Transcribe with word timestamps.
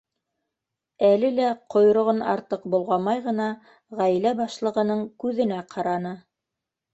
Әле 1.09 1.29
лә 1.39 1.49
ҡойроғон 1.75 2.23
артыҡ 2.31 2.65
болғамай 2.75 3.21
ғына 3.27 3.51
ғаилә 4.01 4.33
башлығының 4.41 5.05
күҙенә 5.27 5.61
ҡараны. 5.77 6.17